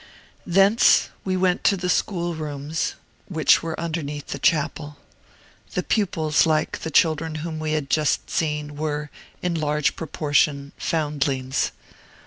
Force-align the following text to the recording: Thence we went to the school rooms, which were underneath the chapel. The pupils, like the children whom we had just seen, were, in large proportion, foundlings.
Thence 0.47 1.09
we 1.23 1.37
went 1.37 1.63
to 1.65 1.77
the 1.77 1.87
school 1.87 2.33
rooms, 2.33 2.95
which 3.27 3.61
were 3.61 3.79
underneath 3.79 4.29
the 4.29 4.39
chapel. 4.39 4.97
The 5.75 5.83
pupils, 5.83 6.47
like 6.47 6.79
the 6.79 6.89
children 6.89 7.35
whom 7.45 7.59
we 7.59 7.73
had 7.73 7.87
just 7.87 8.27
seen, 8.27 8.75
were, 8.77 9.11
in 9.43 9.53
large 9.53 9.95
proportion, 9.95 10.71
foundlings. 10.75 11.71